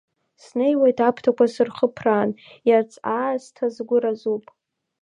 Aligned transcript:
Снеиуеит 0.43 0.97
аԥҭақәа 1.07 1.45
сырхыԥраан, 1.53 2.29
иац 2.69 2.91
аасҭа 3.15 3.65
сгәы 3.75 3.97
разуп. 4.03 4.45